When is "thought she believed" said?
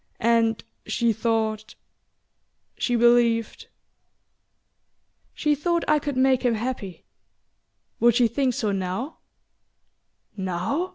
1.13-3.67